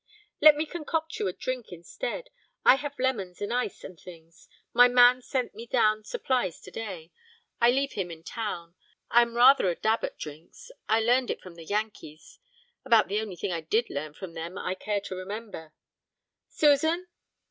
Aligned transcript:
'Let 0.41 0.57
me 0.57 0.65
concoct 0.65 1.19
you 1.19 1.27
a 1.27 1.31
drink 1.33 1.71
instead. 1.71 2.31
I 2.65 2.73
have 2.77 2.97
lemons 2.97 3.39
and 3.39 3.53
ice 3.53 3.83
and 3.83 3.99
things. 3.99 4.47
My 4.73 4.87
man 4.87 5.21
sent 5.21 5.53
me 5.53 5.67
down 5.67 6.05
supplies 6.05 6.59
today; 6.59 7.11
I 7.59 7.69
leave 7.69 7.91
him 7.93 8.09
in 8.09 8.23
town. 8.23 8.73
I 9.11 9.21
am 9.21 9.35
rather 9.35 9.69
a 9.69 9.75
dab 9.75 10.03
at 10.03 10.17
drinks; 10.17 10.71
I 10.89 11.01
learnt 11.01 11.29
it 11.29 11.39
from 11.39 11.53
the 11.53 11.65
Yankees; 11.65 12.39
about 12.83 13.09
the 13.09 13.21
only 13.21 13.35
thing 13.35 13.51
I 13.51 13.61
did 13.61 13.91
learn 13.91 14.15
from 14.15 14.33
them 14.33 14.57
I 14.57 14.73
care 14.73 15.01
to 15.01 15.15
remember. 15.15 15.71
Susan!' 16.49 17.07